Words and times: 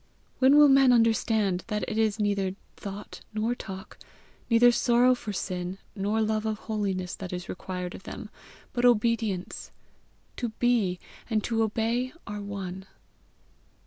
When 0.39 0.57
will 0.57 0.67
men 0.67 0.91
understand 0.91 1.63
that 1.67 1.85
it 1.87 1.95
is 1.95 2.19
neither 2.19 2.55
thought 2.75 3.21
nor 3.35 3.53
talk, 3.53 3.99
neither 4.49 4.71
sorrow 4.71 5.13
for 5.13 5.31
sin 5.31 5.77
nor 5.95 6.23
love 6.23 6.43
of 6.47 6.57
holiness 6.57 7.13
that 7.17 7.31
is 7.31 7.47
required 7.47 7.93
of 7.93 8.01
them, 8.01 8.31
but 8.73 8.83
obedience! 8.83 9.71
To 10.37 10.49
BE 10.57 10.99
and 11.29 11.43
to 11.43 11.61
OBEY 11.61 12.13
are 12.25 12.41
one. 12.41 12.87